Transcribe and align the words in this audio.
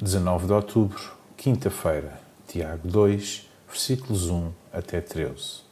19 0.00 0.46
de 0.46 0.52
outubro, 0.52 1.12
quinta-feira, 1.36 2.20
Tiago 2.46 2.86
2, 2.86 3.48
versículos 3.68 4.30
1 4.30 4.52
até 4.72 5.00
13. 5.00 5.62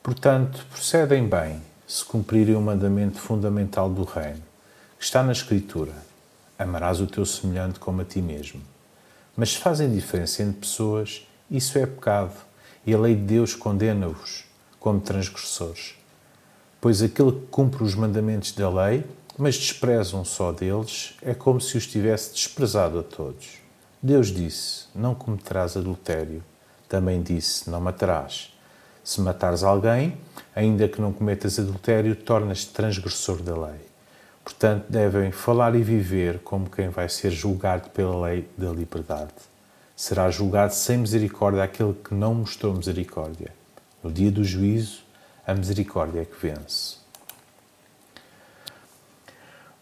Portanto, 0.00 0.64
procedem 0.70 1.28
bem 1.28 1.60
se 1.84 2.04
cumprirem 2.04 2.54
o 2.54 2.60
mandamento 2.60 3.18
fundamental 3.18 3.90
do 3.90 4.04
Reino, 4.04 4.40
que 4.96 5.04
está 5.04 5.20
na 5.24 5.32
Escritura: 5.32 5.92
amarás 6.56 7.00
o 7.00 7.08
teu 7.08 7.26
semelhante 7.26 7.80
como 7.80 8.02
a 8.02 8.04
ti 8.04 8.22
mesmo. 8.22 8.62
Mas 9.36 9.54
se 9.54 9.58
fazem 9.58 9.92
diferença 9.92 10.44
entre 10.44 10.60
pessoas, 10.60 11.26
isso 11.50 11.76
é 11.76 11.84
pecado, 11.86 12.36
e 12.86 12.94
a 12.94 12.98
lei 13.00 13.16
de 13.16 13.22
Deus 13.22 13.56
condena-vos 13.56 14.44
como 14.78 15.00
transgressores. 15.00 15.96
Pois 16.80 17.02
aquele 17.02 17.32
que 17.32 17.46
cumpre 17.48 17.82
os 17.82 17.96
mandamentos 17.96 18.52
da 18.52 18.70
lei 18.70 19.04
mas 19.38 19.56
despreza 19.56 20.16
um 20.16 20.24
só 20.24 20.52
deles, 20.52 21.14
é 21.22 21.34
como 21.34 21.60
se 21.60 21.76
os 21.76 21.86
tivesse 21.86 22.32
desprezado 22.32 22.98
a 22.98 23.02
todos. 23.02 23.58
Deus 24.02 24.28
disse: 24.28 24.86
Não 24.94 25.14
cometerás 25.14 25.76
adultério. 25.76 26.42
Também 26.88 27.22
disse: 27.22 27.70
Não 27.70 27.80
matarás. 27.80 28.52
Se 29.04 29.20
matares 29.20 29.62
alguém, 29.62 30.16
ainda 30.54 30.88
que 30.88 31.00
não 31.00 31.12
cometas 31.12 31.58
adultério, 31.58 32.14
tornas-te 32.14 32.72
transgressor 32.72 33.42
da 33.42 33.54
lei. 33.54 33.80
Portanto, 34.44 34.86
devem 34.88 35.30
falar 35.30 35.74
e 35.74 35.82
viver 35.82 36.40
como 36.40 36.68
quem 36.68 36.88
vai 36.88 37.08
ser 37.08 37.30
julgado 37.30 37.90
pela 37.90 38.26
lei 38.26 38.48
da 38.56 38.70
liberdade. 38.70 39.32
Será 39.94 40.30
julgado 40.30 40.74
sem 40.74 40.98
misericórdia 40.98 41.62
aquele 41.62 41.94
que 41.94 42.12
não 42.12 42.34
mostrou 42.34 42.74
misericórdia. 42.74 43.52
No 44.02 44.10
dia 44.10 44.32
do 44.32 44.42
juízo, 44.42 45.02
a 45.46 45.54
misericórdia 45.54 46.22
é 46.22 46.24
que 46.24 46.44
vence. 46.44 47.01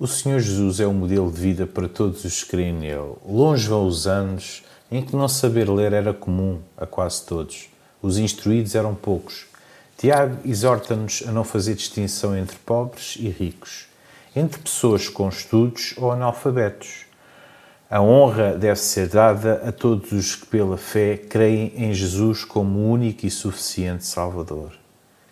O 0.00 0.06
Senhor 0.06 0.40
Jesus 0.40 0.80
é 0.80 0.86
o 0.86 0.94
modelo 0.94 1.30
de 1.30 1.38
vida 1.38 1.66
para 1.66 1.86
todos 1.86 2.24
os 2.24 2.42
que 2.42 2.52
creem 2.52 2.72
nele. 2.72 3.16
Longe 3.22 3.68
vão 3.68 3.86
os 3.86 4.06
anos 4.06 4.62
em 4.90 5.02
que 5.02 5.14
não 5.14 5.28
saber 5.28 5.68
ler 5.68 5.92
era 5.92 6.14
comum 6.14 6.58
a 6.74 6.86
quase 6.86 7.22
todos. 7.26 7.68
Os 8.00 8.16
instruídos 8.16 8.74
eram 8.74 8.94
poucos. 8.94 9.44
Tiago 9.98 10.38
exorta-nos 10.42 11.22
a 11.28 11.32
não 11.32 11.44
fazer 11.44 11.74
distinção 11.74 12.34
entre 12.34 12.56
pobres 12.56 13.18
e 13.20 13.28
ricos, 13.28 13.88
entre 14.34 14.62
pessoas 14.62 15.06
com 15.06 15.28
estudos 15.28 15.92
ou 15.98 16.10
analfabetos. 16.10 17.04
A 17.90 18.00
honra 18.00 18.56
deve 18.56 18.80
ser 18.80 19.06
dada 19.06 19.60
a 19.66 19.70
todos 19.70 20.12
os 20.12 20.34
que, 20.34 20.46
pela 20.46 20.78
fé, 20.78 21.18
creem 21.18 21.74
em 21.76 21.92
Jesus 21.92 22.42
como 22.42 22.78
o 22.78 22.90
único 22.90 23.26
e 23.26 23.30
suficiente 23.30 24.06
Salvador. 24.06 24.72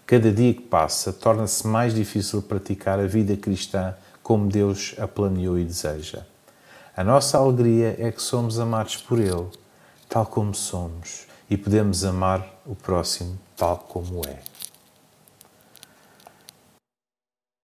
Cada 0.05 0.31
dia 0.31 0.53
que 0.53 0.61
passa 0.61 1.11
torna-se 1.11 1.67
mais 1.67 1.95
difícil 1.95 2.43
praticar 2.43 2.99
a 2.99 3.07
vida 3.07 3.35
cristã 3.35 3.95
como 4.29 4.47
Deus 4.47 4.95
a 4.99 5.09
planeou 5.09 5.59
e 5.59 5.65
deseja. 5.65 6.27
A 6.95 7.03
nossa 7.03 7.39
alegria 7.39 7.97
é 7.99 8.13
que 8.13 8.21
somos 8.21 8.59
amados 8.59 8.99
por 8.99 9.19
Ele, 9.19 9.49
tal 10.07 10.27
como 10.27 10.55
somos, 10.55 11.27
e 11.49 11.57
podemos 11.57 12.05
amar 12.05 12.47
o 12.67 12.75
próximo 12.75 13.39
tal 13.57 13.79
como 13.79 14.21
é. 14.29 14.58